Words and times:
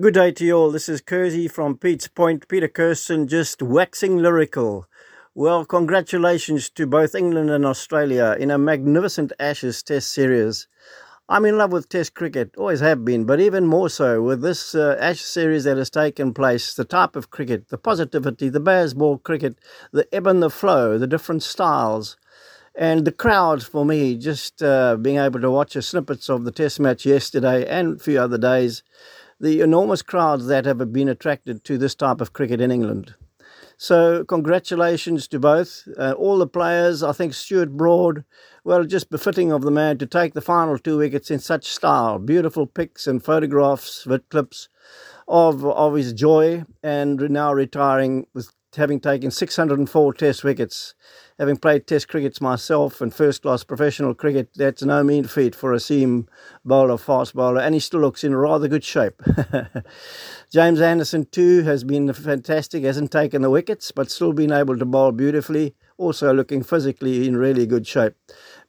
Good 0.00 0.14
day 0.14 0.32
to 0.32 0.46
you 0.46 0.54
all. 0.54 0.70
This 0.70 0.88
is 0.88 1.02
Kersey 1.02 1.46
from 1.46 1.76
Pete's 1.76 2.08
Point. 2.08 2.48
Peter 2.48 2.68
Kirsten 2.68 3.28
just 3.28 3.60
waxing 3.60 4.16
lyrical. 4.16 4.86
Well, 5.34 5.66
congratulations 5.66 6.70
to 6.70 6.86
both 6.86 7.14
England 7.14 7.50
and 7.50 7.66
Australia 7.66 8.34
in 8.40 8.50
a 8.50 8.56
magnificent 8.56 9.30
Ashes 9.38 9.82
Test 9.82 10.10
series. 10.10 10.68
I'm 11.28 11.44
in 11.44 11.58
love 11.58 11.72
with 11.72 11.90
Test 11.90 12.14
cricket, 12.14 12.54
always 12.56 12.80
have 12.80 13.04
been, 13.04 13.24
but 13.26 13.40
even 13.40 13.66
more 13.66 13.90
so 13.90 14.22
with 14.22 14.40
this 14.40 14.74
uh, 14.74 14.96
Ashes 14.98 15.26
series 15.26 15.64
that 15.64 15.76
has 15.76 15.90
taken 15.90 16.32
place. 16.32 16.72
The 16.72 16.86
type 16.86 17.14
of 17.14 17.28
cricket, 17.28 17.68
the 17.68 17.76
positivity, 17.76 18.48
the 18.48 18.58
Bazball 18.58 19.22
cricket, 19.22 19.58
the 19.92 20.08
ebb 20.14 20.26
and 20.26 20.42
the 20.42 20.48
flow, 20.48 20.96
the 20.96 21.06
different 21.06 21.42
styles, 21.42 22.16
and 22.74 23.04
the 23.04 23.12
crowds 23.12 23.66
for 23.66 23.84
me. 23.84 24.16
Just 24.16 24.62
uh, 24.62 24.96
being 24.96 25.18
able 25.18 25.42
to 25.42 25.50
watch 25.50 25.76
a 25.76 25.82
snippets 25.82 26.30
of 26.30 26.44
the 26.44 26.52
Test 26.52 26.80
match 26.80 27.04
yesterday 27.04 27.66
and 27.66 28.00
a 28.00 28.02
few 28.02 28.18
other 28.18 28.38
days, 28.38 28.82
the 29.40 29.60
enormous 29.60 30.02
crowds 30.02 30.46
that 30.46 30.66
have 30.66 30.92
been 30.92 31.08
attracted 31.08 31.64
to 31.64 31.78
this 31.78 31.94
type 31.94 32.20
of 32.20 32.32
cricket 32.32 32.60
in 32.60 32.70
England. 32.70 33.14
So, 33.78 34.24
congratulations 34.24 35.26
to 35.28 35.38
both, 35.38 35.88
uh, 35.96 36.12
all 36.12 36.36
the 36.36 36.46
players. 36.46 37.02
I 37.02 37.12
think 37.12 37.32
Stuart 37.32 37.78
Broad, 37.78 38.24
well, 38.62 38.84
just 38.84 39.08
befitting 39.08 39.52
of 39.52 39.62
the 39.62 39.70
man 39.70 39.96
to 39.98 40.06
take 40.06 40.34
the 40.34 40.42
final 40.42 40.78
two 40.78 40.98
wickets 40.98 41.30
in 41.30 41.38
such 41.38 41.66
style. 41.66 42.18
Beautiful 42.18 42.66
pics 42.66 43.06
and 43.06 43.24
photographs, 43.24 44.04
vid 44.04 44.28
clips 44.28 44.68
of, 45.26 45.64
of 45.64 45.94
his 45.94 46.12
joy, 46.12 46.64
and 46.82 47.30
now 47.30 47.54
retiring 47.54 48.26
with 48.34 48.52
having 48.76 49.00
taken 49.00 49.30
604 49.30 50.14
Test 50.14 50.44
wickets 50.44 50.94
having 51.40 51.56
played 51.56 51.86
Test 51.86 52.06
crickets 52.06 52.38
myself 52.38 53.00
and 53.00 53.14
first 53.14 53.40
class 53.40 53.64
professional 53.64 54.14
cricket, 54.14 54.50
that's 54.54 54.82
no 54.82 55.02
mean 55.02 55.24
feat 55.24 55.54
for 55.54 55.72
a 55.72 55.80
seam 55.80 56.28
bowler, 56.66 56.98
fast 56.98 57.34
bowler, 57.34 57.62
and 57.62 57.72
he 57.72 57.80
still 57.80 58.00
looks 58.00 58.22
in 58.22 58.36
rather 58.36 58.68
good 58.68 58.84
shape. 58.84 59.22
James 60.52 60.82
Anderson, 60.82 61.24
too, 61.24 61.62
has 61.62 61.82
been 61.82 62.12
fantastic, 62.12 62.84
hasn't 62.84 63.10
taken 63.10 63.40
the 63.40 63.48
wickets, 63.48 63.90
but 63.90 64.10
still 64.10 64.34
been 64.34 64.52
able 64.52 64.76
to 64.76 64.84
bowl 64.84 65.12
beautifully, 65.12 65.74
also 65.96 66.34
looking 66.34 66.62
physically 66.62 67.26
in 67.26 67.38
really 67.38 67.66
good 67.66 67.86
shape. 67.86 68.12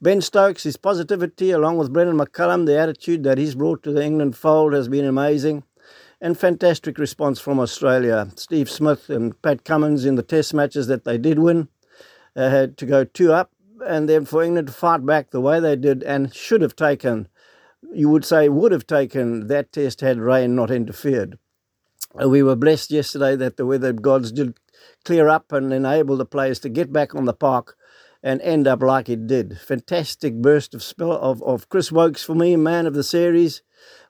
Ben 0.02 0.22
Stokes, 0.22 0.64
his 0.64 0.78
positivity, 0.78 1.52
along 1.52 1.78
with 1.78 1.92
Brendon 1.92 2.18
McCullum, 2.18 2.66
the 2.66 2.80
attitude 2.80 3.26
that 3.26 3.38
he's 3.38 3.56
brought 3.56 3.84
to 3.84 3.92
the 3.92 4.02
England 4.02 4.38
fold 4.38 4.72
has 4.72 4.88
been 4.88 5.04
amazing 5.04 5.64
and 6.22 6.38
fantastic 6.38 7.00
response 7.00 7.40
from 7.40 7.60
Australia. 7.60 8.28
Steve 8.36 8.70
Smith 8.70 9.10
and 9.10 9.40
Pat 9.42 9.66
Cummins 9.66 10.06
in 10.06 10.16
the 10.16 10.24
test 10.24 10.54
matches 10.54 10.88
that 10.88 11.04
they 11.04 11.18
did 11.18 11.40
win 11.40 11.68
uh, 12.36 12.50
had 12.50 12.78
to 12.78 12.86
go 12.86 13.04
two 13.04 13.34
up, 13.34 13.52
and 13.86 14.08
then 14.08 14.26
for 14.26 14.44
England 14.44 14.68
to 14.68 14.74
fight 14.74 15.04
back 15.06 15.32
the 15.32 15.42
way 15.42 15.60
they 15.60 15.76
did 15.76 16.04
and 16.04 16.34
should 16.34 16.62
have 16.62 16.76
taken, 16.76 17.28
you 17.92 18.08
would 18.08 18.24
say, 18.24 18.48
would 18.48 18.72
have 18.72 18.86
taken 18.86 19.48
that 19.48 19.72
test 19.72 20.02
had 20.02 20.20
rain 20.20 20.56
not 20.56 20.70
interfered. 20.70 21.40
Uh, 22.22 22.30
we 22.30 22.44
were 22.44 22.56
blessed 22.56 22.92
yesterday 22.92 23.36
that 23.36 23.58
the 23.58 23.66
weather 23.66 23.92
gods 23.92 24.32
did 24.32 24.58
clear 25.04 25.28
up 25.28 25.52
and 25.52 25.74
enable 25.74 26.18
the 26.18 26.26
players 26.26 26.60
to 26.60 26.70
get 26.70 26.94
back 26.94 27.16
on 27.16 27.26
the 27.26 27.34
park 27.34 27.76
and 28.24 28.42
end 28.42 28.68
up 28.68 28.82
like 28.82 29.10
it 29.10 29.28
did. 29.28 29.60
Fantastic 29.60 30.36
burst 30.36 30.74
of 30.74 30.84
spell 30.84 31.14
of, 31.14 31.42
of 31.44 31.70
Chris 31.70 31.92
Woakes 31.92 32.24
for 32.24 32.36
me, 32.36 32.56
man 32.56 32.86
of 32.86 32.94
the 32.94 33.04
series. 33.04 33.62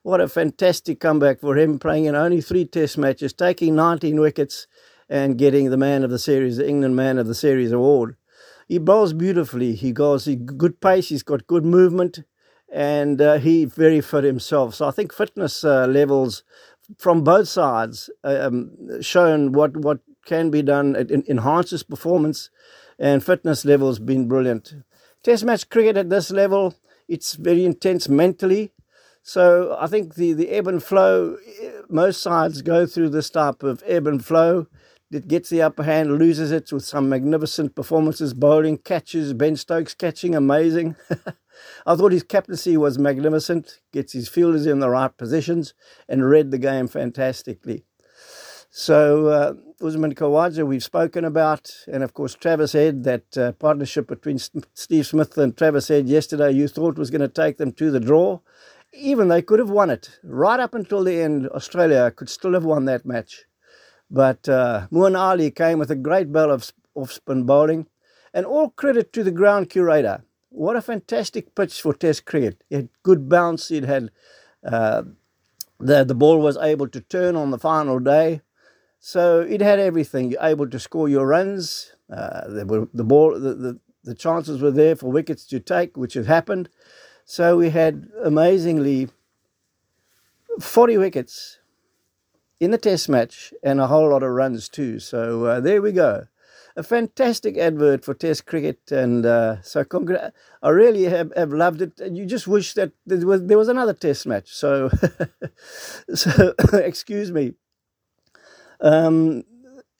What 0.02 0.20
a 0.20 0.28
fantastic 0.28 1.00
comeback 1.00 1.40
for 1.40 1.56
him, 1.56 1.78
playing 1.78 2.06
in 2.06 2.14
only 2.14 2.40
three 2.40 2.64
test 2.64 2.98
matches, 2.98 3.32
taking 3.32 3.74
19 3.74 4.20
wickets 4.20 4.66
and 5.08 5.38
getting 5.38 5.70
the 5.70 5.76
Man 5.76 6.04
of 6.04 6.10
the 6.10 6.18
Series, 6.18 6.56
the 6.56 6.68
England 6.68 6.96
Man 6.96 7.18
of 7.18 7.26
the 7.26 7.34
Series 7.34 7.70
award. 7.70 8.16
He 8.66 8.78
bowls 8.78 9.12
beautifully. 9.12 9.74
He 9.74 9.92
goes 9.92 10.24
he 10.24 10.36
good 10.36 10.80
pace. 10.80 11.10
He's 11.10 11.22
got 11.22 11.46
good 11.46 11.64
movement, 11.64 12.20
and 12.72 13.20
uh, 13.20 13.38
he 13.38 13.66
very 13.66 14.00
fit 14.00 14.24
himself. 14.24 14.74
So 14.74 14.88
I 14.88 14.90
think 14.90 15.12
fitness 15.12 15.64
uh, 15.64 15.86
levels 15.86 16.42
from 16.98 17.22
both 17.22 17.48
sides 17.48 18.08
um, 18.24 19.02
shown 19.02 19.52
what 19.52 19.76
what 19.76 20.00
can 20.24 20.50
be 20.50 20.62
done. 20.62 20.96
It 20.96 21.10
enhances 21.28 21.82
performance, 21.82 22.48
and 23.02 23.24
fitness 23.24 23.64
levels 23.64 23.98
been 23.98 24.28
brilliant. 24.28 24.74
Test 25.24 25.44
match 25.44 25.68
cricket 25.68 25.96
at 25.96 26.08
this 26.08 26.30
level, 26.30 26.74
it's 27.08 27.34
very 27.34 27.64
intense 27.64 28.08
mentally. 28.08 28.70
So 29.24 29.76
I 29.78 29.88
think 29.88 30.14
the, 30.14 30.32
the 30.32 30.50
ebb 30.50 30.68
and 30.68 30.82
flow, 30.82 31.36
eh, 31.60 31.70
most 31.88 32.22
sides 32.22 32.62
go 32.62 32.86
through 32.86 33.10
this 33.10 33.28
type 33.28 33.64
of 33.64 33.82
ebb 33.86 34.06
and 34.06 34.24
flow 34.24 34.68
that 35.10 35.26
gets 35.26 35.50
the 35.50 35.62
upper 35.62 35.82
hand, 35.82 36.16
loses 36.18 36.52
it 36.52 36.72
with 36.72 36.84
some 36.84 37.08
magnificent 37.08 37.74
performances, 37.74 38.34
bowling, 38.34 38.78
catches, 38.78 39.32
Ben 39.32 39.56
Stokes 39.56 39.94
catching, 39.94 40.36
amazing. 40.36 40.94
I 41.86 41.96
thought 41.96 42.12
his 42.12 42.22
captaincy 42.22 42.76
was 42.76 42.98
magnificent, 43.00 43.80
gets 43.92 44.12
his 44.12 44.28
fielders 44.28 44.64
in 44.64 44.78
the 44.78 44.88
right 44.88 45.14
positions, 45.16 45.74
and 46.08 46.28
read 46.28 46.52
the 46.52 46.58
game 46.58 46.86
fantastically. 46.86 47.84
So, 48.74 49.26
uh, 49.26 49.54
Usman 49.86 50.14
Khawaja, 50.14 50.66
we've 50.66 50.82
spoken 50.82 51.26
about, 51.26 51.70
and 51.86 52.02
of 52.02 52.14
course, 52.14 52.34
Travis 52.34 52.72
Head, 52.72 53.04
that 53.04 53.36
uh, 53.36 53.52
partnership 53.52 54.06
between 54.06 54.38
Steve 54.38 55.06
Smith 55.06 55.36
and 55.36 55.54
Travis 55.54 55.88
Head 55.88 56.08
yesterday, 56.08 56.52
you 56.52 56.68
thought 56.68 56.96
was 56.96 57.10
going 57.10 57.20
to 57.20 57.28
take 57.28 57.58
them 57.58 57.72
to 57.72 57.90
the 57.90 58.00
draw. 58.00 58.40
Even 58.94 59.28
they 59.28 59.42
could 59.42 59.58
have 59.58 59.68
won 59.68 59.90
it. 59.90 60.18
Right 60.24 60.58
up 60.58 60.72
until 60.72 61.04
the 61.04 61.20
end, 61.20 61.48
Australia 61.48 62.10
could 62.10 62.30
still 62.30 62.54
have 62.54 62.64
won 62.64 62.86
that 62.86 63.04
match. 63.04 63.44
But 64.10 64.48
uh, 64.48 64.86
Moeen 64.90 65.18
Ali 65.18 65.50
came 65.50 65.78
with 65.78 65.90
a 65.90 65.94
great 65.94 66.32
bell 66.32 66.50
of 66.50 66.72
off-spin 66.94 67.42
bowling, 67.44 67.88
and 68.32 68.46
all 68.46 68.70
credit 68.70 69.12
to 69.12 69.22
the 69.22 69.30
ground 69.30 69.68
curator. 69.68 70.24
What 70.48 70.76
a 70.76 70.80
fantastic 70.80 71.54
pitch 71.54 71.82
for 71.82 71.92
Test 71.92 72.24
cricket! 72.24 72.64
It 72.70 72.76
had 72.76 72.88
good 73.02 73.28
bounce. 73.28 73.70
It 73.70 73.84
had 73.84 74.10
uh, 74.64 75.02
the 75.78 76.04
the 76.04 76.14
ball 76.14 76.40
was 76.40 76.56
able 76.56 76.88
to 76.88 77.02
turn 77.02 77.36
on 77.36 77.50
the 77.50 77.58
final 77.58 77.98
day, 77.98 78.40
so 79.04 79.40
it 79.40 79.60
had 79.60 79.80
everything. 79.80 80.30
You're 80.30 80.44
able 80.44 80.68
to 80.70 80.78
score 80.78 81.08
your 81.08 81.26
runs. 81.26 81.92
Uh, 82.08 82.46
the, 82.46 82.88
the 82.94 83.02
ball, 83.02 83.32
the, 83.38 83.54
the 83.54 83.80
the 84.04 84.14
chances 84.14 84.62
were 84.62 84.70
there 84.70 84.96
for 84.96 85.10
wickets 85.10 85.44
to 85.46 85.60
take, 85.60 85.96
which 85.96 86.14
had 86.14 86.26
happened. 86.26 86.68
So 87.24 87.56
we 87.56 87.70
had 87.70 88.08
amazingly 88.22 89.08
40 90.60 90.98
wickets 90.98 91.58
in 92.60 92.70
the 92.70 92.78
test 92.78 93.08
match 93.08 93.52
and 93.62 93.80
a 93.80 93.88
whole 93.88 94.10
lot 94.10 94.22
of 94.22 94.30
runs 94.30 94.68
too. 94.68 95.00
So 95.00 95.46
uh, 95.46 95.60
there 95.60 95.82
we 95.82 95.92
go. 95.92 96.26
A 96.76 96.82
fantastic 96.82 97.58
advert 97.58 98.02
for 98.02 98.14
Test 98.14 98.46
cricket, 98.46 98.90
and 98.90 99.26
uh, 99.26 99.60
so 99.60 99.84
congra- 99.84 100.32
I 100.62 100.70
really 100.70 101.02
have, 101.04 101.30
have 101.36 101.52
loved 101.52 101.82
it. 101.82 102.00
You 102.00 102.24
just 102.24 102.48
wish 102.48 102.72
that 102.74 102.92
there 103.04 103.26
was 103.26 103.44
there 103.44 103.58
was 103.58 103.68
another 103.68 103.92
Test 103.92 104.26
match. 104.26 104.48
So, 104.54 104.88
so 106.14 106.54
excuse 106.72 107.30
me. 107.30 107.52
Um, 108.82 109.44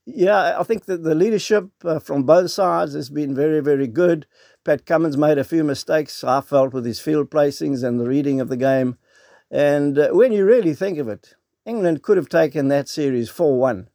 yeah, 0.05 0.59
I 0.59 0.65
think 0.65 0.87
that 0.87 1.05
the 1.05 1.15
leadership 1.15 1.71
uh, 1.85 2.01
from 2.01 2.25
both 2.25 2.51
sides 2.51 2.95
has 2.95 3.09
been 3.09 3.35
very, 3.35 3.61
very 3.61 3.87
good. 3.87 4.27
Pat 4.65 4.85
Cummins 4.85 5.17
made 5.17 5.39
a 5.39 5.45
few 5.45 5.63
mistakes, 5.63 6.25
I 6.25 6.41
felt, 6.41 6.73
with 6.73 6.85
his 6.85 7.01
field 7.01 7.31
placings 7.31 7.85
and 7.85 8.01
the 8.01 8.09
reading 8.09 8.41
of 8.41 8.49
the 8.49 8.57
game. 8.57 8.99
And 9.51 9.97
uh, 9.99 10.09
when 10.11 10.33
you 10.33 10.45
really 10.45 10.75
think 10.75 10.99
of 10.99 11.09
it, 11.09 11.35
England 11.65 12.03
could 12.03 12.17
have 12.17 12.29
taken 12.29 12.69
that 12.69 12.89
series 12.89 13.31
4 13.31 13.59
1. 13.59 13.89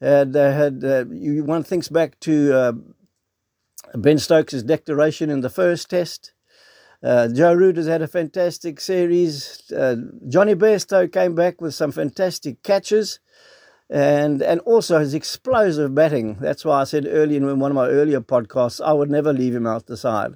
And 0.00 0.32
they 0.32 0.52
had, 0.52 0.84
uh, 0.84 1.04
you, 1.10 1.44
one 1.44 1.64
thinks 1.64 1.88
back 1.88 2.18
to 2.20 2.54
uh, 2.54 2.72
Ben 3.94 4.18
Stokes' 4.18 4.62
declaration 4.62 5.30
in 5.30 5.40
the 5.40 5.50
first 5.50 5.90
test. 5.90 6.32
Uh, 7.02 7.26
Joe 7.28 7.54
Root 7.54 7.76
has 7.76 7.86
had 7.86 8.02
a 8.02 8.08
fantastic 8.08 8.80
series. 8.80 9.70
Uh, 9.72 9.96
Jonny 10.28 10.54
Bairstow 10.54 11.12
came 11.12 11.34
back 11.34 11.60
with 11.60 11.74
some 11.74 11.90
fantastic 11.90 12.62
catches 12.62 13.18
and 13.90 14.42
and 14.42 14.60
also 14.60 14.98
his 14.98 15.14
explosive 15.14 15.94
batting. 15.94 16.36
That's 16.40 16.64
why 16.64 16.80
I 16.80 16.84
said 16.84 17.06
earlier 17.08 17.36
in 17.38 17.58
one 17.58 17.70
of 17.70 17.74
my 17.74 17.88
earlier 17.88 18.20
podcasts, 18.20 18.84
I 18.84 18.92
would 18.92 19.10
never 19.10 19.32
leave 19.32 19.54
him 19.54 19.66
out 19.66 19.86
the 19.86 19.96
side. 19.96 20.34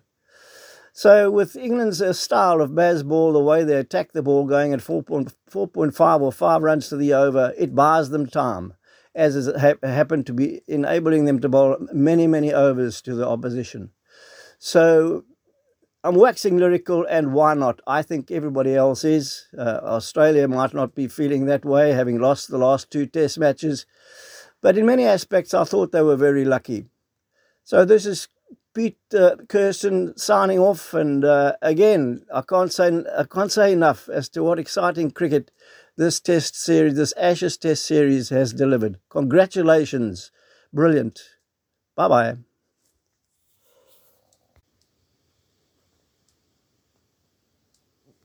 So 0.92 1.30
with 1.30 1.56
England's 1.56 2.00
uh, 2.00 2.14
style 2.14 2.62
of 2.62 2.70
Bazball, 2.70 3.34
the 3.34 3.38
way 3.40 3.64
they 3.64 3.76
attack 3.76 4.12
the 4.12 4.22
ball 4.22 4.46
going 4.46 4.72
at 4.72 4.80
4.5 4.80 6.20
or 6.22 6.32
5 6.32 6.62
runs 6.62 6.88
to 6.88 6.96
the 6.96 7.12
over, 7.12 7.52
it 7.58 7.74
buys 7.74 8.08
them 8.08 8.26
time, 8.26 8.72
as 9.14 9.46
it 9.46 9.60
ha- 9.60 9.86
happened 9.86 10.24
to 10.24 10.32
be 10.32 10.62
enabling 10.66 11.26
them 11.26 11.38
to 11.40 11.50
bowl 11.50 11.76
many, 11.92 12.26
many 12.26 12.50
overs 12.50 13.02
to 13.02 13.14
the 13.14 13.28
opposition. 13.28 13.90
So 14.58 15.24
I'm 16.06 16.14
waxing 16.14 16.56
lyrical, 16.56 17.04
and 17.10 17.32
why 17.32 17.54
not? 17.54 17.80
I 17.84 18.02
think 18.02 18.30
everybody 18.30 18.76
else 18.76 19.02
is. 19.02 19.46
Uh, 19.58 19.80
Australia 19.82 20.46
might 20.46 20.72
not 20.72 20.94
be 20.94 21.08
feeling 21.08 21.46
that 21.46 21.64
way, 21.64 21.92
having 21.92 22.20
lost 22.20 22.48
the 22.48 22.58
last 22.58 22.92
two 22.92 23.06
test 23.06 23.40
matches. 23.40 23.86
But 24.62 24.78
in 24.78 24.86
many 24.86 25.04
aspects, 25.04 25.52
I 25.52 25.64
thought 25.64 25.90
they 25.90 26.02
were 26.02 26.14
very 26.14 26.44
lucky. 26.44 26.86
So 27.64 27.84
this 27.84 28.06
is 28.06 28.28
Pete 28.72 28.98
uh, 29.12 29.34
Kirsten 29.48 30.16
signing 30.16 30.60
off, 30.60 30.94
and 30.94 31.24
uh, 31.24 31.54
again, 31.60 32.24
I 32.32 32.42
can't 32.42 32.72
say 32.72 33.02
I 33.18 33.24
can't 33.24 33.50
say 33.50 33.72
enough 33.72 34.08
as 34.08 34.28
to 34.30 34.44
what 34.44 34.60
exciting 34.60 35.10
cricket 35.10 35.50
this 35.96 36.20
Test 36.20 36.54
series, 36.54 36.94
this 36.94 37.14
Ashes 37.16 37.56
Test 37.56 37.84
series, 37.84 38.28
has 38.28 38.52
delivered. 38.52 39.00
Congratulations, 39.10 40.30
brilliant. 40.72 41.20
Bye 41.96 42.08
bye. 42.08 42.45